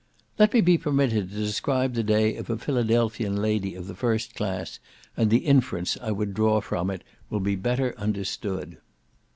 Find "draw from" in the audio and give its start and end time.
6.33-6.89